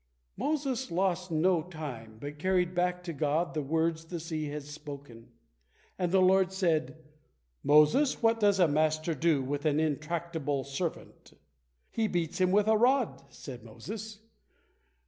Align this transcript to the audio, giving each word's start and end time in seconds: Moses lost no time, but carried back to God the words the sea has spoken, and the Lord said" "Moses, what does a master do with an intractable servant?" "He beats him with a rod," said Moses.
Moses 0.35 0.89
lost 0.89 1.29
no 1.29 1.61
time, 1.61 2.17
but 2.19 2.39
carried 2.39 2.73
back 2.73 3.03
to 3.03 3.13
God 3.13 3.53
the 3.53 3.61
words 3.61 4.03
the 4.05 4.19
sea 4.19 4.45
has 4.47 4.67
spoken, 4.67 5.29
and 5.99 6.11
the 6.11 6.23
Lord 6.23 6.51
said" 6.51 6.97
"Moses, 7.63 8.19
what 8.23 8.39
does 8.39 8.59
a 8.59 8.67
master 8.67 9.13
do 9.13 9.43
with 9.43 9.63
an 9.67 9.79
intractable 9.79 10.63
servant?" 10.63 11.33
"He 11.91 12.07
beats 12.07 12.39
him 12.41 12.49
with 12.49 12.67
a 12.67 12.77
rod," 12.77 13.21
said 13.29 13.63
Moses. 13.63 14.17